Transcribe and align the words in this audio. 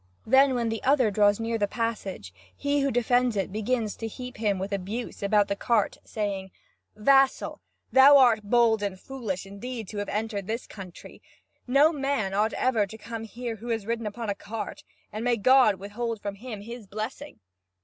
Then, 0.25 0.55
when 0.55 0.69
the 0.69 0.81
other 0.81 1.11
draws 1.11 1.39
near 1.39 1.59
the 1.59 1.67
passage, 1.67 2.33
he 2.57 2.79
who 2.79 2.89
defends 2.89 3.35
it 3.35 3.51
begins 3.51 3.95
to 3.97 4.07
heap 4.07 4.37
him 4.37 4.57
with 4.57 4.71
abuse 4.73 5.21
about 5.21 5.47
the 5.47 5.55
cart, 5.55 5.99
saying: 6.03 6.49
"Vassal, 6.95 7.61
thou 7.91 8.17
art 8.17 8.39
bold 8.41 8.81
and 8.81 8.99
foolish, 8.99 9.45
indeed, 9.45 9.87
to 9.89 9.97
have 9.99 10.09
entered 10.09 10.47
this 10.47 10.65
country. 10.65 11.21
No 11.67 11.93
man 11.93 12.33
ought 12.33 12.53
ever 12.53 12.87
to 12.87 12.97
come 12.97 13.25
here 13.25 13.57
who 13.57 13.67
had 13.67 13.83
ridden 13.85 14.07
upon 14.07 14.27
a 14.27 14.33
cart, 14.33 14.83
and 15.11 15.23
may 15.23 15.37
God 15.37 15.75
withhold 15.75 16.19
from 16.19 16.33
him 16.33 16.61
His 16.61 16.87
blessing!" 16.87 17.39